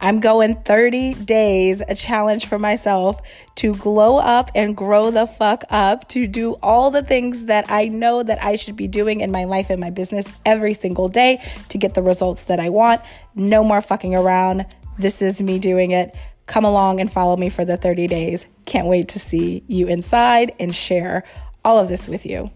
I'm 0.00 0.20
going 0.20 0.56
30 0.62 1.14
days, 1.14 1.82
a 1.86 1.94
challenge 1.94 2.46
for 2.46 2.58
myself 2.58 3.20
to 3.56 3.74
glow 3.74 4.16
up 4.16 4.50
and 4.54 4.76
grow 4.76 5.10
the 5.10 5.26
fuck 5.26 5.64
up, 5.68 6.08
to 6.08 6.26
do 6.26 6.54
all 6.62 6.90
the 6.90 7.02
things 7.02 7.46
that 7.46 7.70
I 7.70 7.88
know 7.88 8.22
that 8.22 8.42
I 8.42 8.56
should 8.56 8.76
be 8.76 8.88
doing 8.88 9.20
in 9.20 9.30
my 9.30 9.44
life 9.44 9.68
and 9.68 9.78
my 9.78 9.90
business 9.90 10.26
every 10.46 10.72
single 10.72 11.08
day 11.08 11.42
to 11.68 11.78
get 11.78 11.94
the 11.94 12.02
results 12.02 12.44
that 12.44 12.58
I 12.58 12.70
want. 12.70 13.02
No 13.34 13.62
more 13.62 13.80
fucking 13.82 14.14
around. 14.14 14.66
This 14.98 15.20
is 15.20 15.42
me 15.42 15.58
doing 15.58 15.90
it. 15.90 16.14
Come 16.46 16.64
along 16.64 17.00
and 17.00 17.12
follow 17.12 17.36
me 17.36 17.48
for 17.48 17.64
the 17.64 17.76
30 17.76 18.06
days. 18.06 18.46
Can't 18.64 18.86
wait 18.86 19.08
to 19.08 19.18
see 19.18 19.62
you 19.68 19.86
inside 19.86 20.52
and 20.58 20.74
share 20.74 21.24
all 21.64 21.78
of 21.78 21.88
this 21.88 22.08
with 22.08 22.24
you. 22.24 22.50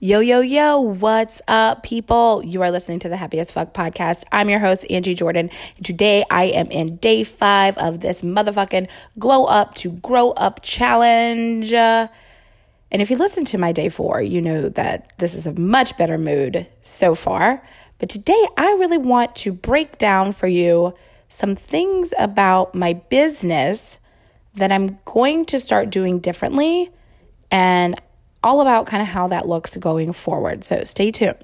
Yo, 0.00 0.20
yo, 0.20 0.38
yo, 0.40 0.78
what's 0.78 1.42
up, 1.48 1.82
people? 1.82 2.40
You 2.44 2.62
are 2.62 2.70
listening 2.70 3.00
to 3.00 3.08
the 3.08 3.16
Happy 3.16 3.40
as 3.40 3.50
Fuck 3.50 3.74
podcast. 3.74 4.22
I'm 4.30 4.48
your 4.48 4.60
host, 4.60 4.86
Angie 4.88 5.16
Jordan. 5.16 5.50
Today 5.82 6.24
I 6.30 6.44
am 6.44 6.70
in 6.70 6.98
day 6.98 7.24
five 7.24 7.76
of 7.78 7.98
this 7.98 8.22
motherfucking 8.22 8.86
Glow 9.18 9.46
Up 9.46 9.74
to 9.74 9.90
Grow 9.90 10.30
Up 10.30 10.62
challenge. 10.62 11.72
And 11.72 12.08
if 12.92 13.10
you 13.10 13.16
listen 13.16 13.44
to 13.46 13.58
my 13.58 13.72
day 13.72 13.88
four, 13.88 14.22
you 14.22 14.40
know 14.40 14.68
that 14.68 15.18
this 15.18 15.34
is 15.34 15.48
a 15.48 15.58
much 15.58 15.96
better 15.96 16.16
mood 16.16 16.68
so 16.80 17.16
far. 17.16 17.66
But 17.98 18.08
today 18.08 18.46
I 18.56 18.76
really 18.78 18.98
want 18.98 19.34
to 19.36 19.52
break 19.52 19.98
down 19.98 20.30
for 20.30 20.46
you 20.46 20.94
some 21.28 21.56
things 21.56 22.14
about 22.20 22.72
my 22.72 22.92
business 22.92 23.98
that 24.54 24.70
I'm 24.70 25.00
going 25.06 25.44
to 25.46 25.58
start 25.58 25.90
doing 25.90 26.20
differently. 26.20 26.92
And 27.50 28.00
all 28.42 28.60
about 28.60 28.86
kind 28.86 29.02
of 29.02 29.08
how 29.08 29.28
that 29.28 29.48
looks 29.48 29.76
going 29.76 30.12
forward. 30.12 30.64
So 30.64 30.84
stay 30.84 31.10
tuned. 31.10 31.36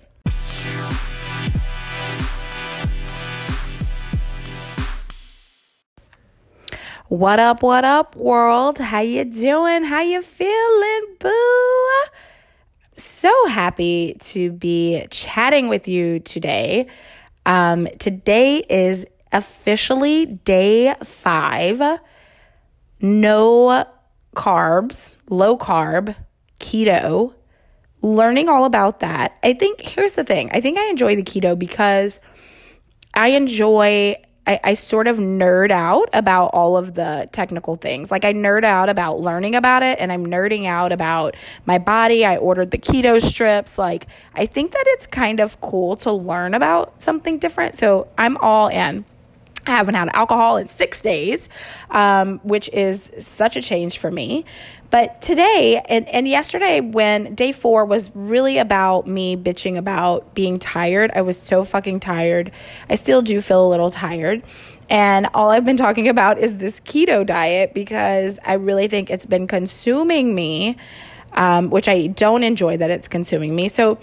What 7.09 7.39
up, 7.39 7.63
what 7.63 7.85
up, 7.85 8.17
world? 8.17 8.79
How 8.79 9.01
you 9.01 9.25
doing? 9.25 9.85
How 9.85 10.01
you 10.01 10.21
feeling, 10.23 11.17
boo? 11.21 12.05
So 12.97 13.31
happy 13.47 14.17
to 14.21 14.51
be 14.51 15.05
chatting 15.11 15.69
with 15.69 15.87
you 15.87 16.21
today. 16.21 16.87
Um, 17.47 17.87
today 17.99 18.65
is 18.71 19.07
officially 19.33 20.27
day 20.27 20.95
five. 21.05 22.01
No 23.01 23.85
carbs, 24.35 25.17
low 25.29 25.59
carb, 25.59 26.17
keto, 26.65 27.35
learning 28.01 28.49
all 28.49 28.65
about 28.65 29.01
that. 29.01 29.39
I 29.43 29.53
think 29.55 29.81
here's 29.81 30.15
the 30.15 30.25
thing 30.25 30.51
I 30.53 30.61
think 30.61 30.79
I 30.79 30.89
enjoy 30.91 31.17
the 31.17 31.23
keto 31.23 31.59
because 31.59 32.21
I 33.13 33.29
enjoy. 33.29 34.17
I, 34.47 34.61
I 34.63 34.75
sort 34.75 35.09
of 35.09 35.17
nerd 35.17 35.71
out 35.71 36.11
about 36.13 36.49
all 36.49 36.77
of 36.77 36.93
the 36.93 37.27
technical 37.33 37.77
things. 37.77 38.11
Like, 38.11 38.27
I 38.27 38.35
nerd 38.35 38.63
out 38.63 38.91
about 38.91 39.19
learning 39.19 39.55
about 39.55 39.83
it, 39.83 39.99
and 39.99 40.13
I'm 40.13 40.27
nerding 40.27 40.67
out 40.67 40.93
about 40.93 41.35
my 41.65 41.79
body. 41.79 42.27
I 42.27 42.37
ordered 42.37 42.71
the 42.71 42.77
keto 42.77 43.23
strips. 43.23 43.79
Like, 43.79 44.07
I 44.35 44.45
think 44.45 44.73
that 44.73 44.85
it's 44.89 45.07
kind 45.07 45.41
of 45.41 45.59
cool 45.63 45.97
to 46.05 46.13
learn 46.13 46.53
about 46.53 47.01
something 47.01 47.39
different. 47.39 47.75
So, 47.75 48.07
I'm 48.19 48.37
all 48.37 48.69
in. 48.69 49.07
I 49.67 49.71
haven't 49.71 49.95
had 49.95 50.11
alcohol 50.15 50.59
in 50.59 50.69
six 50.69 51.01
days, 51.01 51.49
um, 51.91 52.39
which 52.43 52.69
is 52.69 53.13
such 53.19 53.57
a 53.57 53.63
change 53.63 53.97
for 53.97 54.11
me. 54.11 54.45
But 54.91 55.21
today 55.21 55.83
and, 55.89 56.09
and 56.09 56.29
yesterday, 56.29 56.81
when 56.81 57.35
day 57.35 57.53
four 57.53 57.85
was 57.85 58.11
really 58.15 58.59
about 58.59 59.07
me 59.07 59.37
bitching 59.37 59.77
about 59.77 60.35
being 60.35 60.59
tired, 60.59 61.11
I 61.15 61.23
was 61.23 61.39
so 61.39 61.65
fucking 61.65 62.01
tired. 62.01 62.53
I 62.89 62.95
still 62.95 63.23
do 63.23 63.41
feel 63.41 63.67
a 63.67 63.69
little 63.69 63.91
tired. 63.91 64.43
And 64.89 65.29
all 65.35 65.51
I've 65.51 65.65
been 65.65 65.77
talking 65.77 66.09
about 66.09 66.39
is 66.39 66.59
this 66.59 66.81
keto 66.81 67.27
diet 67.27 67.75
because 67.75 68.39
I 68.45 68.55
really 68.55 68.87
think 68.87 69.11
it's 69.11 69.27
been 69.27 69.47
consuming 69.47 70.35
me, 70.35 70.77
um, 71.33 71.71
which 71.71 71.89
I 71.89 72.09
don't 72.09 72.45
enjoy 72.45 72.77
that 72.77 72.91
it's 72.91 73.09
consuming 73.09 73.57
me. 73.57 73.69
So 73.69 73.99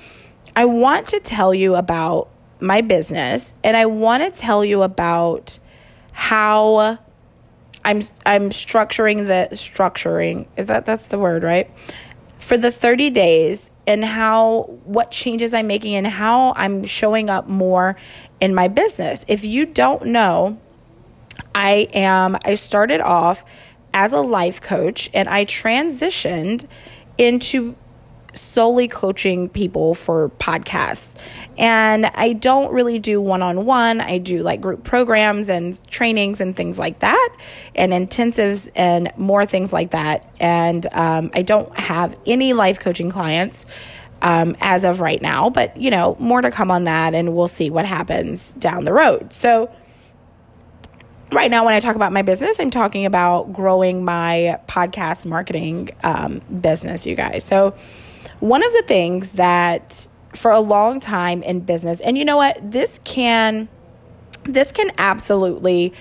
I 0.55 0.65
want 0.65 1.07
to 1.09 1.19
tell 1.19 1.53
you 1.53 1.75
about 1.75 2.29
my 2.59 2.81
business 2.81 3.53
and 3.63 3.77
I 3.77 3.85
want 3.85 4.23
to 4.23 4.39
tell 4.39 4.65
you 4.65 4.81
about 4.81 5.59
how 6.11 6.99
I'm 7.83 8.03
I'm 8.25 8.49
structuring 8.49 9.27
the 9.27 9.55
structuring 9.55 10.47
is 10.57 10.67
that 10.67 10.85
that's 10.85 11.07
the 11.07 11.17
word 11.19 11.43
right 11.43 11.69
for 12.37 12.57
the 12.57 12.71
30 12.71 13.11
days 13.11 13.71
and 13.85 14.03
how 14.03 14.63
what 14.83 15.11
changes 15.11 15.53
I'm 15.53 15.67
making 15.67 15.95
and 15.95 16.07
how 16.07 16.53
I'm 16.55 16.85
showing 16.85 17.29
up 17.29 17.47
more 17.47 17.97
in 18.39 18.55
my 18.55 18.67
business. 18.67 19.23
If 19.27 19.45
you 19.45 19.65
don't 19.65 20.07
know, 20.07 20.59
I 21.53 21.87
am 21.93 22.37
I 22.43 22.55
started 22.55 23.01
off 23.01 23.45
as 23.93 24.13
a 24.13 24.21
life 24.21 24.61
coach 24.61 25.09
and 25.13 25.29
I 25.29 25.45
transitioned 25.45 26.67
into 27.17 27.75
solely 28.41 28.87
coaching 28.87 29.47
people 29.47 29.93
for 29.93 30.29
podcasts. 30.31 31.15
And 31.57 32.05
I 32.07 32.33
don't 32.33 32.73
really 32.73 32.99
do 32.99 33.21
one 33.21 33.41
on 33.41 33.65
one. 33.65 34.01
I 34.01 34.17
do 34.17 34.41
like 34.41 34.61
group 34.61 34.83
programs 34.83 35.49
and 35.49 35.81
trainings 35.89 36.41
and 36.41 36.55
things 36.55 36.79
like 36.79 36.99
that, 36.99 37.35
and 37.75 37.93
intensives 37.93 38.69
and 38.75 39.11
more 39.17 39.45
things 39.45 39.71
like 39.71 39.91
that. 39.91 40.29
And 40.39 40.85
um, 40.91 41.31
I 41.33 41.43
don't 41.43 41.77
have 41.77 42.17
any 42.25 42.53
life 42.53 42.79
coaching 42.79 43.11
clients. 43.11 43.65
Um, 44.23 44.55
as 44.61 44.85
of 44.85 45.01
right 45.01 45.19
now, 45.19 45.49
but 45.49 45.75
you 45.77 45.89
know, 45.89 46.15
more 46.19 46.41
to 46.41 46.51
come 46.51 46.69
on 46.69 46.83
that, 46.83 47.15
and 47.15 47.35
we'll 47.35 47.47
see 47.47 47.71
what 47.71 47.85
happens 47.85 48.53
down 48.53 48.83
the 48.83 48.93
road. 48.93 49.33
So, 49.33 49.71
right 51.31 51.49
now 51.49 51.63
when 51.65 51.73
i 51.73 51.79
talk 51.79 51.95
about 51.95 52.11
my 52.11 52.21
business 52.21 52.59
i'm 52.59 52.69
talking 52.69 53.05
about 53.05 53.53
growing 53.53 54.03
my 54.03 54.59
podcast 54.67 55.25
marketing 55.25 55.89
um, 56.03 56.39
business 56.61 57.07
you 57.07 57.15
guys 57.15 57.43
so 57.43 57.73
one 58.41 58.63
of 58.63 58.73
the 58.73 58.83
things 58.85 59.33
that 59.33 60.07
for 60.35 60.51
a 60.51 60.59
long 60.59 60.99
time 60.99 61.41
in 61.43 61.61
business, 61.61 62.01
and 62.01 62.17
you 62.17 62.25
know 62.25 62.37
what, 62.37 62.59
this 62.71 62.99
can 63.03 63.69
this 64.43 64.71
can 64.71 64.91
absolutely 64.97 65.93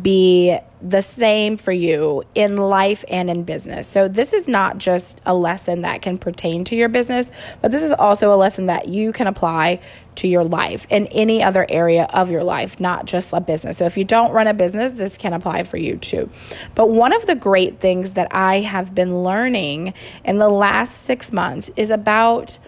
be 0.00 0.58
the 0.80 1.02
same 1.02 1.56
for 1.56 1.72
you 1.72 2.22
in 2.34 2.56
life 2.56 3.04
and 3.08 3.28
in 3.28 3.42
business. 3.42 3.88
So, 3.88 4.06
this 4.06 4.32
is 4.32 4.46
not 4.46 4.78
just 4.78 5.20
a 5.26 5.34
lesson 5.34 5.82
that 5.82 6.02
can 6.02 6.18
pertain 6.18 6.64
to 6.64 6.76
your 6.76 6.88
business, 6.88 7.32
but 7.60 7.72
this 7.72 7.82
is 7.82 7.92
also 7.92 8.32
a 8.32 8.36
lesson 8.36 8.66
that 8.66 8.88
you 8.88 9.12
can 9.12 9.26
apply 9.26 9.80
to 10.16 10.28
your 10.28 10.44
life 10.44 10.86
in 10.90 11.06
any 11.08 11.42
other 11.42 11.66
area 11.68 12.08
of 12.12 12.30
your 12.30 12.44
life, 12.44 12.80
not 12.80 13.06
just 13.06 13.32
a 13.32 13.40
business. 13.40 13.76
So, 13.76 13.86
if 13.86 13.96
you 13.96 14.04
don't 14.04 14.32
run 14.32 14.46
a 14.46 14.54
business, 14.54 14.92
this 14.92 15.16
can 15.16 15.32
apply 15.32 15.64
for 15.64 15.78
you 15.78 15.96
too. 15.96 16.30
But 16.74 16.90
one 16.90 17.12
of 17.12 17.26
the 17.26 17.34
great 17.34 17.80
things 17.80 18.14
that 18.14 18.28
I 18.30 18.60
have 18.60 18.94
been 18.94 19.24
learning 19.24 19.94
in 20.24 20.38
the 20.38 20.48
last 20.48 21.02
six 21.02 21.32
months 21.32 21.70
is 21.76 21.90
about 21.90 22.58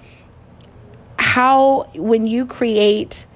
how 1.18 1.84
when 1.94 2.26
you 2.26 2.46
create 2.46 3.26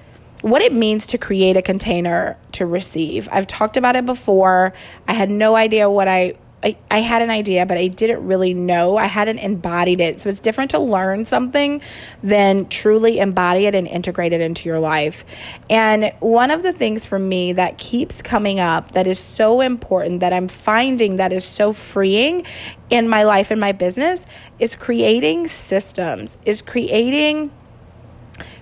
what 0.45 0.61
it 0.61 0.71
means 0.71 1.07
to 1.07 1.17
create 1.17 1.57
a 1.57 1.61
container 1.63 2.37
to 2.51 2.67
receive. 2.67 3.27
I've 3.31 3.47
talked 3.47 3.77
about 3.77 3.95
it 3.95 4.05
before. 4.05 4.73
I 5.07 5.13
had 5.13 5.31
no 5.31 5.55
idea 5.55 5.89
what 5.89 6.07
I 6.07 6.35
I, 6.63 6.77
I 6.89 6.99
had 6.99 7.21
an 7.21 7.29
idea, 7.29 7.65
but 7.67 7.77
I 7.77 7.87
didn't 7.87 8.25
really 8.25 8.55
know. 8.55 8.97
I 8.97 9.05
hadn't 9.05 9.37
embodied 9.37 10.01
it. 10.01 10.19
So 10.21 10.29
it's 10.29 10.39
different 10.39 10.71
to 10.71 10.79
learn 10.79 11.25
something 11.25 11.81
than 12.23 12.67
truly 12.69 13.19
embody 13.19 13.67
it 13.67 13.75
and 13.75 13.87
integrate 13.87 14.33
it 14.33 14.41
into 14.41 14.67
your 14.67 14.79
life. 14.79 15.25
And 15.69 16.11
one 16.21 16.49
of 16.49 16.63
the 16.63 16.73
things 16.73 17.05
for 17.05 17.19
me 17.19 17.53
that 17.53 17.77
keeps 17.77 18.23
coming 18.23 18.59
up 18.59 18.93
that 18.93 19.05
is 19.05 19.19
so 19.19 19.61
important 19.61 20.21
that 20.21 20.33
I'm 20.33 20.47
finding 20.47 21.17
that 21.17 21.31
is 21.31 21.45
so 21.45 21.71
freeing 21.71 22.45
in 22.89 23.07
my 23.07 23.23
life 23.23 23.51
and 23.51 23.59
my 23.59 23.71
business 23.71 24.25
is 24.57 24.73
creating 24.73 25.47
systems, 25.47 26.39
is 26.45 26.63
creating 26.63 27.51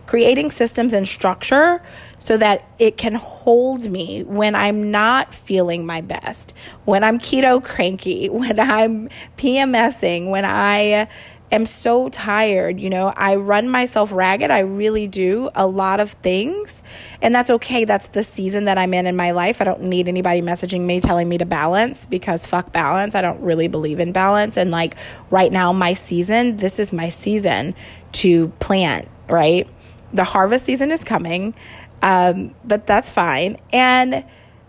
creating 0.06 0.52
systems 0.52 0.94
and 0.94 1.08
structure 1.08 1.82
so 2.20 2.38
that 2.38 2.66
it 2.80 2.98
can 2.98 3.16
hold 3.16 3.90
me 3.90 4.24
when 4.24 4.56
I'm 4.56 4.92
not 4.92 5.34
feeling 5.34 5.86
my 5.86 6.02
best, 6.02 6.54
when 6.86 7.04
I'm 7.04 7.20
keto 7.20 7.64
cranky, 7.64 8.30
when 8.30 8.60
I'm 8.60 9.10
PMSing, 9.38 10.30
when 10.30 10.46
I 10.46 11.08
am 11.54 11.66
so 11.66 12.10
tired. 12.10 12.80
You 12.80 12.90
know, 12.90 13.14
I 13.16 13.36
run 13.36 13.70
myself 13.70 14.12
ragged. 14.12 14.50
I 14.50 14.60
really 14.60 15.08
do 15.08 15.50
a 15.56 15.68
lot 15.68 16.00
of 16.00 16.12
things. 16.12 16.82
And 17.22 17.34
that's 17.34 17.50
okay. 17.50 17.86
That's 17.86 18.08
the 18.08 18.24
season 18.24 18.66
that 18.66 18.78
I'm 18.78 18.94
in 18.94 19.06
in 19.06 19.16
my 19.16 19.32
life. 19.32 19.62
I 19.62 19.66
don't 19.66 19.84
need 19.84 20.08
anybody 20.08 20.42
messaging 20.42 20.82
me 20.82 21.00
telling 21.00 21.30
me 21.30 21.38
to 21.38 21.46
balance 21.46 22.06
because 22.06 22.48
fuck 22.48 22.72
balance. 22.72 23.16
I 23.16 23.22
don't 23.22 23.42
really 23.42 23.68
believe 23.68 24.00
in 24.00 24.12
balance. 24.12 24.58
And 24.58 24.72
like 24.72 24.96
right 25.30 25.52
now, 25.52 25.72
my 25.72 25.94
season, 25.94 26.58
this 26.58 26.80
is 26.80 26.92
my 26.92 27.08
season 27.08 27.76
to 28.14 28.50
plant, 28.60 29.08
right? 29.30 29.68
The 30.14 30.24
harvest 30.24 30.66
season 30.66 30.92
is 30.92 31.04
coming, 31.04 31.54
um, 32.02 32.54
but 32.64 32.86
that's 32.88 33.10
fine. 33.10 33.58
And 33.72 34.24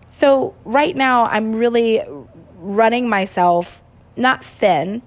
so 0.09 0.55
right 0.65 0.95
now, 0.95 1.25
I'm 1.25 1.55
really 1.55 2.01
running 2.57 3.07
myself 3.07 3.83
not 4.17 4.43
thin, 4.43 5.01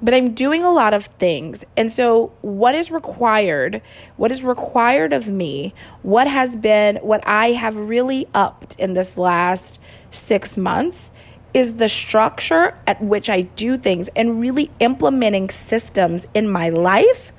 but 0.00 0.14
I'm 0.14 0.34
doing 0.34 0.64
a 0.64 0.70
lot 0.70 0.94
of 0.94 1.04
things. 1.06 1.64
And 1.76 1.90
so, 1.90 2.32
what 2.40 2.74
is 2.74 2.90
required, 2.90 3.82
what 4.16 4.30
is 4.30 4.42
required 4.42 5.12
of 5.12 5.28
me, 5.28 5.74
what 6.02 6.26
has 6.26 6.56
been, 6.56 6.96
what 6.96 7.26
I 7.26 7.48
have 7.48 7.76
really 7.76 8.26
upped 8.34 8.78
in 8.78 8.94
this 8.94 9.16
last 9.18 9.78
six 10.10 10.56
months 10.56 11.12
is 11.54 11.74
the 11.74 11.88
structure 11.88 12.74
at 12.86 13.02
which 13.02 13.28
I 13.28 13.42
do 13.42 13.76
things 13.76 14.08
and 14.16 14.40
really 14.40 14.70
implementing 14.80 15.50
systems 15.50 16.26
in 16.34 16.48
my 16.48 16.70
life 16.70 17.32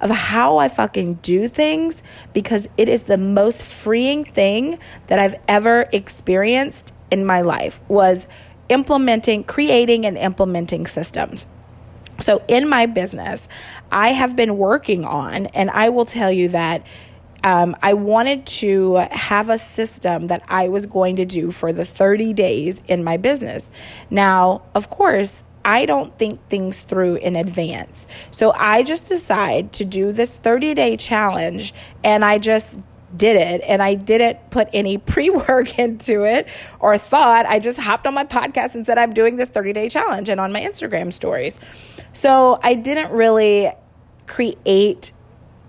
of 0.00 0.10
how 0.10 0.58
I 0.58 0.68
fucking 0.68 1.14
do 1.14 1.48
things 1.48 2.02
because 2.32 2.68
it 2.76 2.88
is 2.88 3.04
the 3.04 3.18
most 3.18 3.64
freeing 3.64 4.24
thing 4.24 4.78
that 5.08 5.18
I've 5.18 5.36
ever 5.46 5.88
experienced 5.92 6.92
in 7.10 7.24
my 7.24 7.40
life 7.42 7.80
was 7.88 8.26
implementing, 8.68 9.44
creating 9.44 10.06
and 10.06 10.16
implementing 10.16 10.86
systems. 10.86 11.46
So 12.18 12.42
in 12.48 12.68
my 12.68 12.86
business, 12.86 13.48
I 13.90 14.08
have 14.08 14.36
been 14.36 14.56
working 14.56 15.04
on 15.04 15.46
and 15.46 15.70
I 15.70 15.88
will 15.88 16.04
tell 16.04 16.30
you 16.30 16.48
that 16.48 16.86
um, 17.42 17.74
I 17.82 17.94
wanted 17.94 18.46
to 18.46 18.96
have 19.10 19.48
a 19.48 19.56
system 19.56 20.26
that 20.26 20.42
I 20.48 20.68
was 20.68 20.84
going 20.84 21.16
to 21.16 21.24
do 21.24 21.50
for 21.50 21.72
the 21.72 21.84
30 21.84 22.34
days 22.34 22.82
in 22.86 23.02
my 23.02 23.16
business. 23.16 23.70
Now, 24.10 24.62
of 24.74 24.90
course, 24.90 25.42
I 25.70 25.86
don't 25.86 26.18
think 26.18 26.40
things 26.48 26.82
through 26.82 27.16
in 27.16 27.36
advance. 27.36 28.08
So 28.32 28.52
I 28.56 28.82
just 28.82 29.06
decide 29.06 29.72
to 29.74 29.84
do 29.84 30.10
this 30.10 30.36
30 30.36 30.74
day 30.74 30.96
challenge 30.96 31.72
and 32.02 32.24
I 32.24 32.38
just 32.38 32.80
did 33.16 33.36
it 33.36 33.62
and 33.68 33.80
I 33.80 33.94
didn't 33.94 34.50
put 34.50 34.68
any 34.72 34.98
pre 35.12 35.30
work 35.30 35.78
into 35.78 36.24
it 36.24 36.48
or 36.80 36.98
thought. 36.98 37.46
I 37.46 37.60
just 37.60 37.78
hopped 37.78 38.08
on 38.08 38.14
my 38.14 38.24
podcast 38.24 38.74
and 38.74 38.84
said, 38.84 38.98
I'm 38.98 39.14
doing 39.14 39.36
this 39.36 39.48
30 39.48 39.72
day 39.72 39.88
challenge 39.88 40.28
and 40.28 40.40
on 40.40 40.50
my 40.50 40.60
Instagram 40.60 41.12
stories. 41.12 41.60
So 42.12 42.58
I 42.64 42.74
didn't 42.74 43.12
really 43.12 43.70
create 44.26 45.12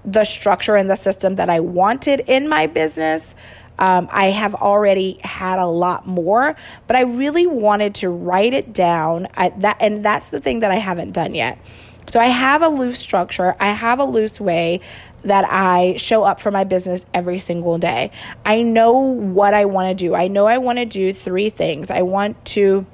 the 0.04 0.24
structure 0.24 0.76
and 0.76 0.90
the 0.90 0.96
system 0.96 1.36
that 1.36 1.48
I 1.48 1.60
wanted 1.60 2.22
in 2.22 2.50
my 2.50 2.66
business. 2.66 3.36
Um, 3.82 4.08
I 4.12 4.26
have 4.26 4.54
already 4.54 5.20
had 5.24 5.58
a 5.58 5.66
lot 5.66 6.06
more, 6.06 6.56
but 6.86 6.96
I 6.96 7.02
really 7.02 7.48
wanted 7.48 7.96
to 7.96 8.10
write 8.10 8.54
it 8.54 8.74
down. 8.74 9.28
I, 9.34 9.50
that, 9.50 9.78
and 9.80 10.06
that's 10.06 10.30
the 10.30 10.40
thing 10.40 10.60
that 10.60 10.70
I 10.70 10.76
haven't 10.76 11.14
done 11.14 11.34
yet. 11.34 11.60
So 12.08 12.20
I 12.20 12.28
have 12.28 12.62
a 12.62 12.68
loose 12.68 13.00
structure, 13.00 13.56
I 13.60 13.70
have 13.70 14.00
a 14.00 14.06
loose 14.06 14.40
way 14.40 14.82
that 15.24 15.46
I 15.50 15.96
show 15.98 16.24
up 16.24 16.40
for 16.40 16.52
my 16.52 16.64
business 16.64 17.08
every 17.12 17.40
single 17.40 17.80
day. 17.80 18.12
I 18.46 18.62
know 18.62 19.00
what 19.00 19.56
I 19.56 19.66
want 19.66 19.90
to 19.90 19.96
do. 19.96 20.14
I 20.14 20.28
know 20.28 20.46
I 20.46 20.60
want 20.60 20.78
to 20.78 20.86
do 20.86 21.12
three 21.12 21.50
things. 21.50 21.90
I 21.90 22.04
want 22.04 22.44
to 22.46 22.86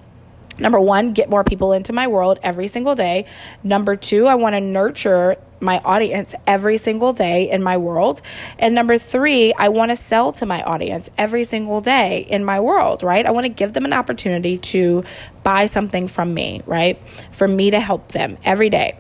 Number 0.60 0.80
one, 0.80 1.13
get 1.13 1.30
more 1.30 1.44
people 1.44 1.72
into 1.72 1.94
my 1.94 2.07
world 2.07 2.40
every 2.42 2.68
single 2.68 2.95
day. 2.95 3.25
Number 3.63 3.95
two, 3.95 4.25
I 4.25 4.33
want 4.36 4.56
to 4.56 4.62
nurture 4.62 5.38
my 5.59 5.80
audience 5.80 6.36
every 6.45 6.77
single 6.77 7.13
day 7.13 7.50
in 7.50 7.63
my 7.63 7.77
world. 7.77 8.21
And 8.59 8.75
number 8.75 8.98
three, 8.98 9.54
I 9.54 9.69
want 9.69 9.92
to 9.92 9.95
sell 9.95 10.31
to 10.33 10.45
my 10.45 10.62
audience 10.63 11.09
every 11.18 11.44
single 11.44 11.81
day 11.81 12.25
in 12.30 12.45
my 12.45 12.59
world, 12.59 13.04
right? 13.04 13.25
I 13.25 13.31
want 13.31 13.45
to 13.45 13.51
give 13.51 13.74
them 13.74 13.86
an 13.86 13.94
opportunity 13.94 14.57
to 14.57 15.04
buy 15.44 15.65
something 15.65 16.07
from 16.07 16.33
me, 16.33 16.62
right? 16.65 17.01
For 17.31 17.48
me 17.48 17.71
to 17.71 17.80
help 17.80 18.12
them 18.12 18.38
every 18.44 18.69
day. 18.69 18.98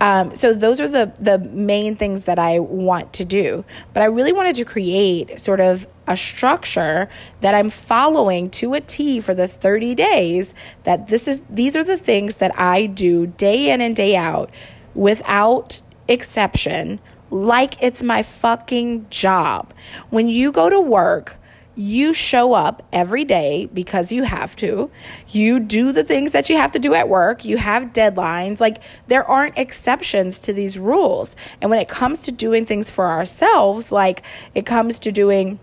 Um, 0.00 0.34
so 0.34 0.54
those 0.54 0.80
are 0.80 0.88
the 0.88 1.12
the 1.18 1.38
main 1.38 1.96
things 1.96 2.24
that 2.24 2.38
I 2.38 2.60
want 2.60 3.12
to 3.14 3.24
do. 3.24 3.64
But 3.92 4.02
I 4.02 4.06
really 4.06 4.32
wanted 4.32 4.56
to 4.56 4.64
create 4.64 5.38
sort 5.38 5.60
of 5.60 5.86
a 6.06 6.16
structure 6.16 7.08
that 7.40 7.54
I'm 7.54 7.68
following 7.68 8.50
to 8.50 8.74
a 8.74 8.80
T 8.80 9.20
for 9.20 9.34
the 9.34 9.46
30 9.46 9.94
days 9.94 10.54
that 10.84 11.08
this 11.08 11.28
is 11.28 11.42
these 11.50 11.76
are 11.76 11.84
the 11.84 11.98
things 11.98 12.36
that 12.36 12.58
I 12.58 12.86
do 12.86 13.26
day 13.26 13.70
in 13.70 13.80
and 13.80 13.94
day 13.94 14.16
out 14.16 14.50
without 14.94 15.80
exception 16.08 17.00
like 17.30 17.82
it's 17.82 18.02
my 18.02 18.22
fucking 18.22 19.06
job. 19.10 19.72
When 20.10 20.28
you 20.28 20.50
go 20.50 20.70
to 20.70 20.80
work, 20.80 21.36
you 21.78 22.12
show 22.12 22.54
up 22.54 22.82
every 22.92 23.24
day 23.24 23.68
because 23.72 24.10
you 24.10 24.24
have 24.24 24.56
to. 24.56 24.90
You 25.28 25.60
do 25.60 25.92
the 25.92 26.02
things 26.02 26.32
that 26.32 26.50
you 26.50 26.56
have 26.56 26.72
to 26.72 26.80
do 26.80 26.92
at 26.92 27.08
work. 27.08 27.44
You 27.44 27.56
have 27.56 27.92
deadlines. 27.92 28.60
Like, 28.60 28.78
there 29.06 29.24
aren't 29.24 29.56
exceptions 29.56 30.40
to 30.40 30.52
these 30.52 30.76
rules. 30.76 31.36
And 31.60 31.70
when 31.70 31.78
it 31.78 31.88
comes 31.88 32.22
to 32.22 32.32
doing 32.32 32.66
things 32.66 32.90
for 32.90 33.06
ourselves, 33.06 33.92
like 33.92 34.22
it 34.54 34.66
comes 34.66 34.98
to 35.00 35.12
doing 35.12 35.60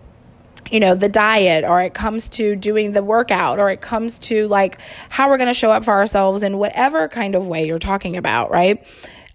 you 0.70 0.80
know, 0.80 0.96
the 0.96 1.08
diet, 1.08 1.64
or 1.68 1.80
it 1.80 1.94
comes 1.94 2.28
to 2.28 2.56
doing 2.56 2.90
the 2.90 3.02
workout, 3.02 3.60
or 3.60 3.70
it 3.70 3.80
comes 3.80 4.18
to 4.18 4.48
like 4.48 4.78
how 5.08 5.28
we're 5.28 5.38
going 5.38 5.46
to 5.46 5.54
show 5.54 5.70
up 5.70 5.84
for 5.84 5.92
ourselves 5.92 6.42
in 6.42 6.58
whatever 6.58 7.06
kind 7.06 7.36
of 7.36 7.46
way 7.46 7.64
you're 7.66 7.78
talking 7.78 8.16
about, 8.16 8.50
right? 8.50 8.84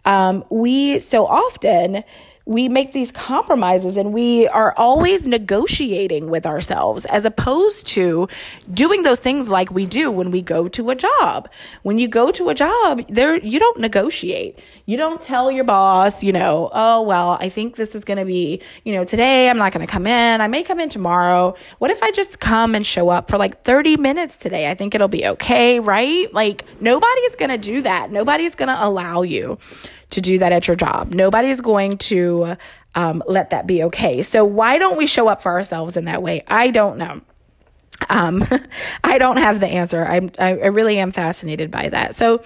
Um, 0.06 0.44
we 0.50 1.00
so 1.00 1.26
often 1.28 2.04
we 2.46 2.68
make 2.68 2.92
these 2.92 3.12
compromises 3.12 3.98
and 3.98 4.14
we 4.14 4.48
are 4.48 4.74
always 4.78 5.28
negotiating 5.28 6.30
with 6.30 6.46
ourselves 6.46 7.06
as 7.06 7.26
opposed 7.26 7.88
to 7.88 8.28
doing 8.74 9.04
those 9.04 9.20
things 9.20 9.50
like 9.50 9.72
we 9.72 9.86
do 9.86 10.10
when 10.12 10.32
we 10.32 10.42
go 10.42 10.68
to 10.68 10.90
a 10.90 10.96
job. 10.96 11.50
When 11.84 11.98
you 11.98 12.08
go 12.08 12.32
to 12.32 12.50
a 12.50 12.54
job, 12.54 13.06
there 13.08 13.38
you 13.38 13.60
don't 13.60 13.80
negotiate. 13.80 14.60
You 14.86 14.98
don't 14.98 15.22
tell 15.22 15.52
your 15.52 15.64
boss, 15.64 16.24
you 16.24 16.34
know, 16.34 16.70
oh 16.74 17.02
well, 17.04 17.38
I 17.40 17.50
think 17.50 17.76
this 17.76 17.96
is 17.96 18.04
going 18.04 18.18
to 18.18 18.26
be, 18.26 18.62
you 18.84 18.94
know, 18.94 19.04
today 19.04 19.50
I'm 19.50 19.58
not 19.58 19.72
going 19.72 19.86
to 19.86 19.92
come 19.92 20.08
in. 20.08 20.42
I 20.42 20.48
may 20.48 20.64
come 20.64 20.80
in 20.80 20.90
tomorrow. 20.90 21.56
What 21.78 21.92
if 21.92 22.02
I 22.02 22.12
just 22.12 22.40
come 22.40 22.76
and 22.76 22.86
show 22.86 23.10
up 23.10 23.30
for 23.30 23.38
like 23.38 23.64
30 23.64 23.98
minutes 23.98 24.38
today? 24.38 24.70
I 24.70 24.74
think 24.74 24.96
it'll 24.96 25.08
be 25.08 25.26
okay, 25.28 25.80
right? 25.80 26.34
Like 26.34 26.66
nobody's 26.82 27.36
going 27.36 27.52
to 27.52 27.58
do 27.58 27.82
that. 27.82 28.12
Nobody's 28.12 28.56
going 28.56 28.70
to 28.70 28.84
allow 28.84 29.22
you 29.22 29.58
to 30.12 30.22
do 30.22 30.38
that 30.40 30.52
at 30.52 30.68
your 30.68 30.76
job. 30.76 31.14
Nobody's 31.14 31.62
going 31.62 31.98
to 31.98 32.56
um, 32.96 33.24
let 33.28 33.50
that 33.50 33.68
be 33.68 33.84
okay. 33.84 34.24
So, 34.24 34.46
why 34.46 34.78
don't 34.78 34.98
we 34.98 35.08
show 35.08 35.28
up 35.28 35.42
for 35.42 35.52
ourselves 35.52 35.98
in 35.98 36.06
that 36.06 36.22
way? 36.22 36.44
I 36.48 36.72
don't 36.72 36.98
know. 36.98 37.22
Um, 38.10 38.46
I 39.04 39.18
don't 39.18 39.38
have 39.38 39.60
the 39.60 39.68
answer. 39.68 40.06
I'm, 40.06 40.32
I, 40.40 40.50
I 40.50 40.68
really 40.68 40.98
am 40.98 41.12
fascinated 41.12 41.72
by 41.72 41.90
that. 41.90 42.14
So 42.14 42.44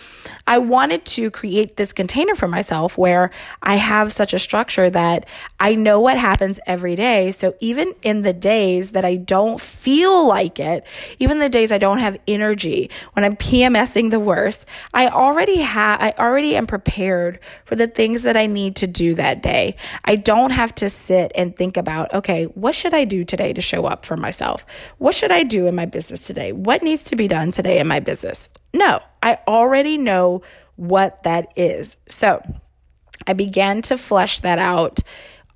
I 0.48 0.60
wanted 0.60 1.06
to 1.06 1.32
create 1.32 1.78
this 1.78 1.92
container 1.92 2.36
for 2.36 2.48
myself 2.48 2.98
where 2.98 3.32
I 3.64 3.76
have 3.76 4.12
such 4.12 4.34
a 4.34 4.40
structure 4.40 4.90
that 4.90 5.28
I 5.60 5.74
know 5.74 6.00
what 6.00 6.18
happens 6.18 6.60
every 6.68 6.96
day. 6.96 7.32
So 7.32 7.56
even 7.60 7.94
in 8.04 8.22
the 8.22 8.34
days 8.34 8.92
that 8.92 9.06
I 9.06 9.16
don't 9.16 9.60
feel 9.60 10.28
like 10.28 10.60
it, 10.60 10.86
even 11.20 11.40
the 11.40 11.50
days 11.50 11.72
I 11.72 11.78
don't 11.78 11.98
have 11.98 12.18
energy, 12.28 12.90
when 13.14 13.26
I'm 13.26 13.36
PMSing 13.36 14.12
the 14.12 14.20
worst, 14.20 14.66
I 14.94 15.08
already 15.08 15.58
have, 15.58 16.02
I 16.02 16.14
already 16.20 16.56
am 16.56 16.68
prepared 16.68 17.40
for 17.66 17.76
the 17.76 17.88
things 17.88 18.24
that 18.24 18.38
I 18.38 18.46
need 18.46 18.76
to 18.78 18.88
do 18.88 19.16
that 19.16 19.42
day. 19.42 19.76
I 20.04 20.16
don't 20.16 20.52
have 20.52 20.76
to 20.76 20.90
sit 20.90 21.32
and 21.36 21.56
think 21.56 21.78
about, 21.78 22.14
okay, 22.14 22.46
what 22.46 22.76
should 22.76 22.94
I 22.94 23.06
do 23.06 23.24
today 23.24 23.54
to 23.54 23.62
show 23.62 23.86
up 23.86 24.06
for 24.06 24.18
myself? 24.18 24.66
What 24.98 25.16
should 25.16 25.32
I 25.32 25.44
do 25.46 25.68
in 25.68 25.76
my 25.76 25.86
business 25.86 26.22
today? 26.22 26.52
What 26.52 26.84
needs 26.84 27.06
to 27.06 27.16
be 27.16 27.28
done 27.28 27.52
today 27.52 27.80
in 27.80 27.88
my 27.88 28.00
business? 28.00 28.50
No, 28.74 29.02
I 29.24 29.40
already 29.48 29.98
know 29.98 30.42
what 30.76 31.24
that 31.24 31.52
is. 31.56 31.98
So 32.08 32.42
I 33.28 33.34
began 33.34 33.82
to 33.84 33.98
flesh 33.98 34.42
that 34.42 34.60
out 34.60 35.02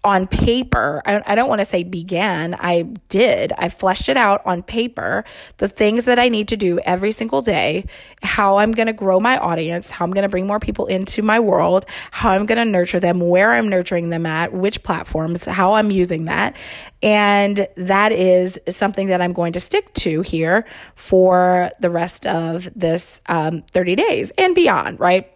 on 0.03 0.27
paper, 0.27 1.01
I, 1.05 1.21
I 1.25 1.35
don't 1.35 1.49
want 1.49 1.59
to 1.59 1.65
say 1.65 1.83
began, 1.83 2.55
I 2.57 2.83
did. 3.09 3.51
I 3.57 3.67
fleshed 3.67 4.07
it 4.07 4.15
out 4.15 4.41
on 4.45 4.63
paper, 4.63 5.25
the 5.57 5.67
things 5.67 6.05
that 6.05 6.17
I 6.17 6.29
need 6.29 6.47
to 6.49 6.57
do 6.57 6.79
every 6.79 7.11
single 7.11 7.41
day, 7.41 7.85
how 8.23 8.57
I'm 8.57 8.71
going 8.71 8.87
to 8.87 8.93
grow 8.93 9.19
my 9.19 9.37
audience, 9.37 9.91
how 9.91 10.05
I'm 10.05 10.11
going 10.11 10.23
to 10.23 10.29
bring 10.29 10.47
more 10.47 10.59
people 10.59 10.85
into 10.85 11.21
my 11.21 11.39
world, 11.39 11.85
how 12.11 12.29
I'm 12.29 12.45
going 12.45 12.57
to 12.57 12.65
nurture 12.65 12.99
them, 12.99 13.19
where 13.19 13.53
I'm 13.53 13.67
nurturing 13.67 14.09
them 14.09 14.25
at, 14.25 14.53
which 14.53 14.83
platforms, 14.83 15.45
how 15.45 15.73
I'm 15.73 15.91
using 15.91 16.25
that. 16.25 16.55
And 17.03 17.67
that 17.75 18.11
is 18.13 18.59
something 18.69 19.07
that 19.07 19.21
I'm 19.21 19.33
going 19.33 19.53
to 19.53 19.59
stick 19.59 19.93
to 19.95 20.21
here 20.21 20.65
for 20.95 21.71
the 21.79 21.89
rest 21.89 22.25
of 22.25 22.69
this 22.73 23.21
um, 23.27 23.63
30 23.71 23.95
days 23.95 24.31
and 24.37 24.55
beyond, 24.55 24.99
right? 24.99 25.29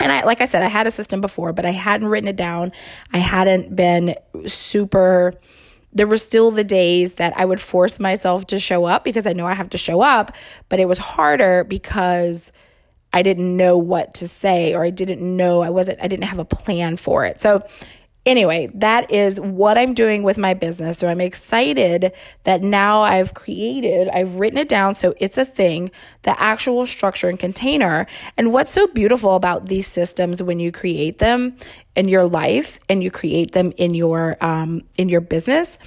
And 0.00 0.10
I, 0.12 0.24
like 0.24 0.40
I 0.40 0.44
said, 0.44 0.62
I 0.62 0.68
had 0.68 0.86
a 0.86 0.90
system 0.90 1.20
before, 1.20 1.52
but 1.52 1.64
I 1.64 1.70
hadn't 1.70 2.08
written 2.08 2.28
it 2.28 2.36
down. 2.36 2.72
I 3.12 3.18
hadn't 3.18 3.74
been 3.74 4.14
super, 4.46 5.34
there 5.92 6.06
were 6.06 6.16
still 6.16 6.50
the 6.50 6.64
days 6.64 7.14
that 7.14 7.32
I 7.36 7.44
would 7.44 7.60
force 7.60 8.00
myself 8.00 8.46
to 8.48 8.58
show 8.58 8.84
up 8.84 9.04
because 9.04 9.26
I 9.26 9.32
know 9.32 9.46
I 9.46 9.54
have 9.54 9.70
to 9.70 9.78
show 9.78 10.02
up, 10.02 10.32
but 10.68 10.80
it 10.80 10.88
was 10.88 10.98
harder 10.98 11.64
because 11.64 12.52
I 13.12 13.22
didn't 13.22 13.56
know 13.56 13.78
what 13.78 14.14
to 14.14 14.26
say 14.26 14.74
or 14.74 14.84
I 14.84 14.90
didn't 14.90 15.22
know, 15.22 15.62
I 15.62 15.70
wasn't, 15.70 16.02
I 16.02 16.08
didn't 16.08 16.24
have 16.24 16.40
a 16.40 16.44
plan 16.44 16.96
for 16.96 17.24
it. 17.24 17.40
So 17.40 17.64
Anyway, 18.26 18.70
that 18.74 19.10
is 19.10 19.38
what 19.38 19.76
I'm 19.76 19.92
doing 19.92 20.22
with 20.22 20.38
my 20.38 20.54
business. 20.54 20.98
So 20.98 21.08
I'm 21.08 21.20
excited 21.20 22.12
that 22.44 22.62
now 22.62 23.02
I've 23.02 23.34
created, 23.34 24.08
I've 24.08 24.36
written 24.36 24.58
it 24.58 24.68
down 24.68 24.94
so 24.94 25.14
it's 25.18 25.36
a 25.36 25.44
thing, 25.44 25.90
the 26.22 26.38
actual 26.40 26.86
structure 26.86 27.28
and 27.28 27.38
container. 27.38 28.06
And 28.36 28.52
what's 28.52 28.70
so 28.70 28.86
beautiful 28.86 29.34
about 29.34 29.66
these 29.66 29.86
systems 29.86 30.42
when 30.42 30.58
you 30.58 30.72
create 30.72 31.18
them 31.18 31.56
in 31.94 32.08
your 32.08 32.26
life 32.26 32.78
and 32.88 33.04
you 33.04 33.10
create 33.10 33.52
them 33.52 33.72
in 33.76 33.92
your 33.94 34.42
um, 34.42 34.82
in 34.96 35.08
your 35.08 35.20
business 35.20 35.78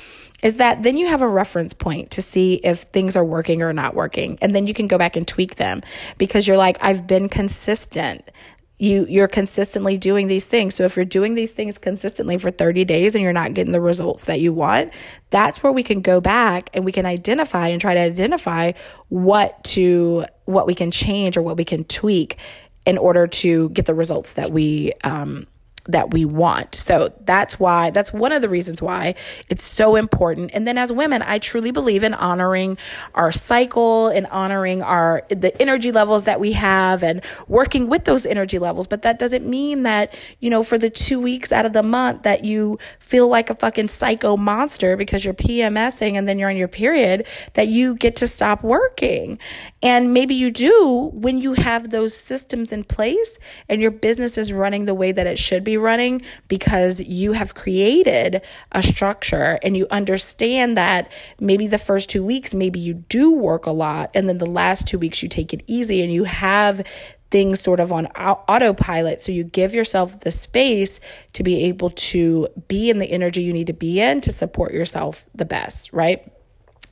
is 0.43 0.57
that 0.57 0.83
then 0.83 0.95
you 0.95 1.07
have 1.07 1.21
a 1.23 1.27
reference 1.27 1.73
point 1.73 2.11
to 2.11 2.21
see 2.21 2.55
if 2.63 2.81
things 2.81 3.15
are 3.15 3.25
working 3.25 3.63
or 3.63 3.73
not 3.73 3.95
working. 3.95 4.37
And 4.41 4.53
then 4.53 4.67
you 4.67 4.73
can 4.73 4.87
go 4.87 4.97
back 4.97 5.15
and 5.15 5.27
tweak 5.27 5.55
them 5.55 5.81
because 6.17 6.47
you're 6.47 6.57
like, 6.57 6.77
I've 6.81 7.07
been 7.07 7.27
consistent 7.27 8.29
you 8.77 9.05
you're 9.09 9.27
consistently 9.27 9.97
doing 9.97 10.27
these 10.27 10.45
things. 10.45 10.75
So 10.75 10.83
if 10.83 10.95
you're 10.95 11.05
doing 11.05 11.35
these 11.35 11.51
things 11.51 11.77
consistently 11.77 12.37
for 12.37 12.51
30 12.51 12.85
days 12.85 13.15
and 13.15 13.23
you're 13.23 13.33
not 13.33 13.53
getting 13.53 13.73
the 13.73 13.81
results 13.81 14.25
that 14.25 14.39
you 14.39 14.53
want, 14.53 14.93
that's 15.29 15.63
where 15.63 15.71
we 15.71 15.83
can 15.83 16.01
go 16.01 16.21
back 16.21 16.69
and 16.73 16.85
we 16.85 16.91
can 16.91 17.05
identify 17.05 17.69
and 17.69 17.81
try 17.81 17.95
to 17.95 17.99
identify 17.99 18.73
what 19.09 19.63
to 19.63 20.25
what 20.45 20.67
we 20.67 20.75
can 20.75 20.91
change 20.91 21.37
or 21.37 21.41
what 21.41 21.57
we 21.57 21.65
can 21.65 21.83
tweak 21.85 22.37
in 22.85 22.97
order 22.97 23.27
to 23.27 23.69
get 23.69 23.85
the 23.85 23.95
results 23.95 24.33
that 24.33 24.51
we 24.51 24.93
um, 25.03 25.47
that 25.87 26.11
we 26.11 26.25
want. 26.25 26.75
So 26.75 27.13
that's 27.21 27.59
why, 27.59 27.89
that's 27.89 28.13
one 28.13 28.31
of 28.31 28.41
the 28.41 28.49
reasons 28.49 28.81
why 28.81 29.15
it's 29.49 29.63
so 29.63 29.95
important. 29.95 30.51
And 30.53 30.67
then 30.67 30.77
as 30.77 30.91
women, 30.91 31.21
I 31.21 31.39
truly 31.39 31.71
believe 31.71 32.03
in 32.03 32.13
honoring 32.13 32.77
our 33.13 33.31
cycle 33.31 34.07
and 34.07 34.27
honoring 34.27 34.81
our, 34.81 35.23
the 35.29 35.59
energy 35.61 35.91
levels 35.91 36.25
that 36.25 36.39
we 36.39 36.53
have 36.53 37.03
and 37.03 37.23
working 37.47 37.87
with 37.87 38.05
those 38.05 38.25
energy 38.25 38.59
levels. 38.59 38.87
But 38.87 39.01
that 39.03 39.19
doesn't 39.19 39.45
mean 39.45 39.83
that, 39.83 40.17
you 40.39 40.49
know, 40.49 40.63
for 40.63 40.77
the 40.77 40.89
two 40.89 41.19
weeks 41.19 41.51
out 41.51 41.65
of 41.65 41.73
the 41.73 41.83
month 41.83 42.23
that 42.23 42.43
you 42.43 42.77
feel 42.99 43.27
like 43.27 43.49
a 43.49 43.55
fucking 43.55 43.87
psycho 43.87 44.37
monster 44.37 44.97
because 44.97 45.23
you're 45.23 45.33
PMSing 45.33 46.13
and 46.13 46.27
then 46.27 46.39
you're 46.39 46.49
on 46.49 46.57
your 46.57 46.67
period, 46.67 47.25
that 47.53 47.67
you 47.67 47.95
get 47.95 48.15
to 48.17 48.27
stop 48.27 48.63
working. 48.63 49.39
And 49.81 50.11
maybe 50.11 50.33
you 50.33 50.49
do 50.49 51.11
when 51.13 51.37
you 51.37 51.53
have 51.53 51.91
those 51.91 52.15
systems 52.15 52.71
in 52.71 52.83
place 52.83 53.37
and 53.69 53.79
your 53.79 53.91
business 53.91 54.37
is 54.37 54.51
running 54.51 54.85
the 54.85 54.95
way 54.95 55.11
that 55.11 55.27
it 55.27 55.37
should 55.37 55.63
be 55.63 55.77
running 55.77 56.23
because 56.47 56.99
you 57.01 57.33
have 57.33 57.53
created 57.53 58.41
a 58.71 58.81
structure 58.81 59.59
and 59.61 59.77
you 59.77 59.85
understand 59.91 60.77
that 60.77 61.11
maybe 61.39 61.67
the 61.67 61.77
first 61.77 62.09
two 62.09 62.23
weeks, 62.23 62.55
maybe 62.55 62.79
you 62.79 62.95
do 62.95 63.33
work 63.33 63.67
a 63.67 63.71
lot, 63.71 64.09
and 64.15 64.27
then 64.27 64.39
the 64.39 64.47
last 64.47 64.87
two 64.87 64.97
weeks 64.97 65.21
you 65.21 65.29
take 65.29 65.53
it 65.53 65.63
easy 65.67 66.01
and 66.01 66.11
you 66.11 66.23
have 66.23 66.83
things 67.29 67.59
sort 67.59 67.79
of 67.79 67.91
on 67.91 68.07
autopilot. 68.07 69.21
So 69.21 69.31
you 69.31 69.43
give 69.43 69.75
yourself 69.75 70.21
the 70.21 70.31
space 70.31 70.99
to 71.33 71.43
be 71.43 71.65
able 71.65 71.89
to 71.91 72.47
be 72.67 72.89
in 72.89 72.99
the 72.99 73.11
energy 73.11 73.43
you 73.43 73.53
need 73.53 73.67
to 73.67 73.73
be 73.73 73.99
in 73.99 74.21
to 74.21 74.31
support 74.31 74.73
yourself 74.73 75.27
the 75.35 75.45
best, 75.45 75.91
right? 75.93 76.31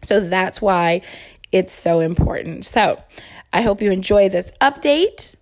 So 0.02 0.20
that's 0.20 0.62
why 0.62 1.02
it's 1.52 1.74
so 1.74 2.00
important. 2.00 2.66
So 2.66 3.02
I 3.54 3.62
hope 3.62 3.82
you 3.82 3.92
enjoy 3.92 4.30
this 4.30 4.52
update. 4.62 5.36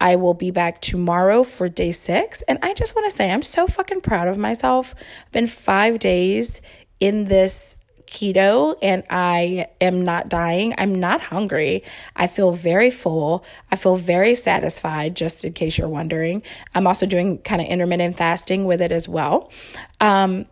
I 0.00 0.16
will 0.16 0.34
be 0.34 0.50
back 0.50 0.80
tomorrow 0.80 1.42
for 1.42 1.68
day 1.68 1.90
six. 1.90 2.42
And 2.42 2.58
I 2.62 2.72
just 2.74 2.94
want 2.94 3.10
to 3.10 3.16
say, 3.16 3.30
I'm 3.30 3.42
so 3.42 3.66
fucking 3.66 4.00
proud 4.00 4.28
of 4.28 4.38
myself. 4.38 4.94
I've 5.26 5.32
been 5.32 5.46
five 5.48 5.98
days 5.98 6.60
in 7.00 7.24
this 7.24 7.76
keto 8.06 8.76
and 8.80 9.02
I 9.10 9.66
am 9.80 10.02
not 10.02 10.28
dying. 10.28 10.74
I'm 10.78 10.94
not 10.94 11.20
hungry. 11.20 11.82
I 12.16 12.26
feel 12.26 12.52
very 12.52 12.90
full. 12.90 13.44
I 13.70 13.76
feel 13.76 13.96
very 13.96 14.34
satisfied, 14.34 15.14
just 15.14 15.44
in 15.44 15.52
case 15.52 15.78
you're 15.78 15.88
wondering. 15.88 16.42
I'm 16.74 16.86
also 16.86 17.06
doing 17.06 17.38
kind 17.38 17.60
of 17.60 17.68
intermittent 17.68 18.16
fasting 18.16 18.64
with 18.64 18.80
it 18.80 18.92
as 18.92 19.08
well. 19.08 19.50
Um, 20.00 20.46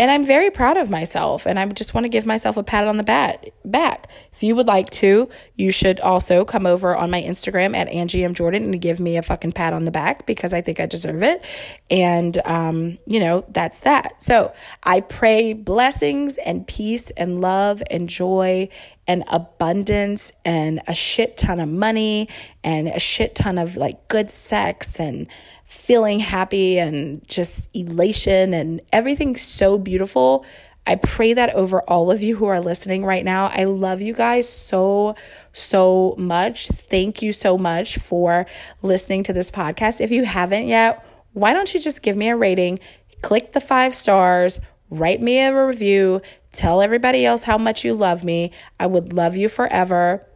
and 0.00 0.10
I'm 0.10 0.24
very 0.24 0.50
proud 0.50 0.78
of 0.78 0.88
myself, 0.88 1.44
and 1.44 1.58
I 1.58 1.66
just 1.66 1.92
want 1.92 2.06
to 2.06 2.08
give 2.08 2.24
myself 2.24 2.56
a 2.56 2.62
pat 2.62 2.88
on 2.88 2.96
the 2.96 3.02
back. 3.02 3.50
Back. 3.66 4.08
If 4.32 4.42
you 4.42 4.56
would 4.56 4.66
like 4.66 4.88
to, 4.92 5.28
you 5.56 5.70
should 5.70 6.00
also 6.00 6.42
come 6.42 6.64
over 6.64 6.96
on 6.96 7.10
my 7.10 7.20
Instagram 7.20 7.76
at 7.76 7.86
Angie 7.88 8.24
M 8.24 8.32
Jordan 8.32 8.64
and 8.64 8.80
give 8.80 8.98
me 8.98 9.18
a 9.18 9.22
fucking 9.22 9.52
pat 9.52 9.74
on 9.74 9.84
the 9.84 9.90
back 9.90 10.24
because 10.24 10.54
I 10.54 10.62
think 10.62 10.80
I 10.80 10.86
deserve 10.86 11.22
it. 11.22 11.44
And 11.90 12.38
um, 12.46 12.96
you 13.06 13.20
know, 13.20 13.44
that's 13.50 13.80
that. 13.80 14.22
So 14.22 14.54
I 14.82 15.00
pray 15.00 15.52
blessings 15.52 16.38
and 16.38 16.66
peace 16.66 17.10
and 17.10 17.42
love 17.42 17.82
and 17.90 18.08
joy 18.08 18.70
and 19.06 19.22
abundance 19.26 20.32
and 20.46 20.80
a 20.88 20.94
shit 20.94 21.36
ton 21.36 21.60
of 21.60 21.68
money 21.68 22.26
and 22.64 22.88
a 22.88 22.98
shit 22.98 23.34
ton 23.34 23.58
of 23.58 23.76
like 23.76 24.08
good 24.08 24.30
sex 24.30 24.98
and 24.98 25.26
feeling 25.70 26.18
happy 26.18 26.80
and 26.80 27.26
just 27.28 27.68
elation 27.74 28.52
and 28.52 28.80
everything 28.92 29.36
so 29.36 29.78
beautiful. 29.78 30.44
I 30.84 30.96
pray 30.96 31.32
that 31.32 31.54
over 31.54 31.82
all 31.82 32.10
of 32.10 32.22
you 32.22 32.34
who 32.34 32.46
are 32.46 32.60
listening 32.60 33.04
right 33.04 33.24
now. 33.24 33.52
I 33.54 33.64
love 33.64 34.00
you 34.00 34.12
guys 34.12 34.48
so, 34.48 35.14
so 35.52 36.16
much. 36.18 36.66
Thank 36.66 37.22
you 37.22 37.32
so 37.32 37.56
much 37.56 37.98
for 37.98 38.46
listening 38.82 39.22
to 39.24 39.32
this 39.32 39.48
podcast. 39.48 40.00
If 40.00 40.10
you 40.10 40.24
haven't 40.24 40.66
yet, 40.66 41.06
why 41.34 41.52
don't 41.52 41.72
you 41.72 41.78
just 41.78 42.02
give 42.02 42.16
me 42.16 42.28
a 42.30 42.36
rating, 42.36 42.80
click 43.22 43.52
the 43.52 43.60
five 43.60 43.94
stars, 43.94 44.60
write 44.90 45.22
me 45.22 45.38
a 45.38 45.54
review, 45.54 46.20
tell 46.50 46.82
everybody 46.82 47.24
else 47.24 47.44
how 47.44 47.58
much 47.58 47.84
you 47.84 47.94
love 47.94 48.24
me. 48.24 48.50
I 48.80 48.86
would 48.86 49.12
love 49.12 49.36
you 49.36 49.48
forever. 49.48 50.26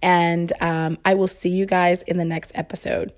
And 0.00 0.50
um, 0.62 0.96
I 1.04 1.12
will 1.12 1.28
see 1.28 1.50
you 1.50 1.66
guys 1.66 2.00
in 2.00 2.16
the 2.16 2.24
next 2.24 2.50
episode. 2.54 3.12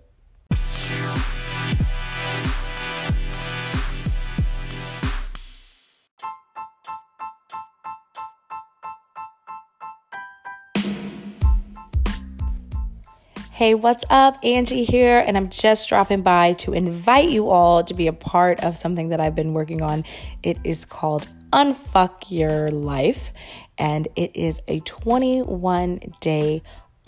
Hey, 13.57 13.73
what's 13.73 14.05
up? 14.11 14.39
Angie 14.45 14.85
here, 14.85 15.19
and 15.19 15.35
I'm 15.35 15.49
just 15.49 15.89
dropping 15.89 16.21
by 16.21 16.53
to 16.59 16.75
invite 16.75 17.31
you 17.31 17.49
all 17.49 17.83
to 17.85 17.95
be 17.95 18.07
a 18.07 18.13
part 18.13 18.61
of 18.61 18.77
something 18.77 19.09
that 19.09 19.19
I've 19.19 19.35
been 19.35 19.55
working 19.55 19.81
on. 19.81 20.05
It 20.43 20.59
is 20.63 20.85
called 20.85 21.27
Unfuck 21.55 22.31
Your 22.31 22.71
Life, 22.71 23.31
and 23.79 24.09
it 24.15 24.37
is 24.37 24.61
a 24.69 24.81
21 24.81 26.01
day 26.21 26.63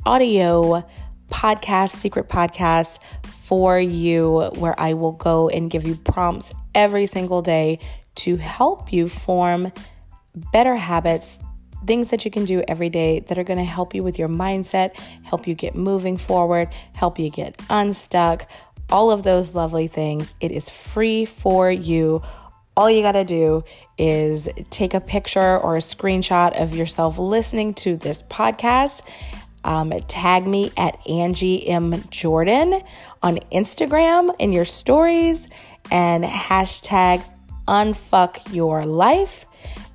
audio 0.07 0.88
podcast, 1.31 1.97
secret 1.97 2.31
podcast 2.31 2.99
for 3.26 3.78
you, 3.78 4.50
where 4.55 4.81
I 4.81 4.95
will 4.95 5.12
go 5.12 5.50
and 5.50 5.71
give 5.71 5.87
you 5.87 5.97
prompts 5.97 6.55
every 6.75 7.05
single 7.05 7.43
day 7.43 7.78
to 8.14 8.38
help 8.38 8.90
you 8.90 9.11
form 9.11 9.71
better 10.35 10.76
habits 10.76 11.40
things 11.87 12.11
that 12.11 12.25
you 12.25 12.31
can 12.31 12.45
do 12.45 12.63
every 12.69 12.89
day 12.89 13.21
that 13.21 13.39
are 13.39 13.45
going 13.45 13.59
to 13.59 13.65
help 13.65 13.95
you 13.95 14.03
with 14.03 14.19
your 14.19 14.29
mindset, 14.29 14.99
help 15.23 15.47
you 15.47 15.55
get 15.55 15.75
moving 15.75 16.17
forward, 16.17 16.69
help 16.93 17.19
you 17.19 17.31
get 17.31 17.61
unstuck, 17.71 18.49
all 18.91 19.11
of 19.11 19.23
those 19.23 19.55
lovely 19.55 19.87
things. 19.87 20.35
It 20.41 20.51
is 20.51 20.69
free 20.69 21.25
for 21.25 21.71
you. 21.71 22.23
All 22.77 22.91
you 22.91 23.03
got 23.03 23.13
to 23.13 23.25
do 23.25 23.65
is 23.99 24.49
take 24.71 24.95
a 24.95 25.01
picture 25.01 25.59
or 25.59 25.77
a 25.77 25.81
screenshot 25.81 26.61
of 26.61 26.75
yourself 26.75 27.19
listening 27.19 27.75
to 27.75 27.97
this 27.97 28.23
podcast. 28.23 29.03
Um, 29.65 29.93
tag 30.07 30.47
me 30.47 30.73
at 30.77 30.99
Angie 31.07 31.69
M. 31.69 32.05
Jordan 32.11 32.81
on 33.23 33.37
Instagram 33.53 34.35
in 34.39 34.53
your 34.53 34.65
stories 34.65 35.49
and 35.91 36.25
hashtag 36.25 37.25
unfuck 37.67 38.53
your 38.55 38.87
life 38.87 39.45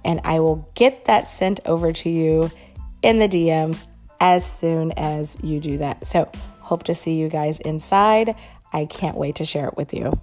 and 0.03 0.21
I 0.23 0.39
will 0.39 0.69
get 0.75 1.05
that 1.05 1.27
sent 1.27 1.59
over 1.65 1.91
to 1.93 2.09
you 2.09 2.51
in 3.01 3.19
the 3.19 3.27
DMs 3.27 3.85
as 4.19 4.45
soon 4.45 4.91
as 4.93 5.37
you 5.43 5.59
do 5.59 5.77
that. 5.77 6.05
So, 6.07 6.29
hope 6.59 6.83
to 6.83 6.95
see 6.95 7.15
you 7.15 7.29
guys 7.29 7.59
inside. 7.59 8.35
I 8.71 8.85
can't 8.85 9.17
wait 9.17 9.35
to 9.35 9.45
share 9.45 9.67
it 9.67 9.77
with 9.77 9.93
you. 9.93 10.19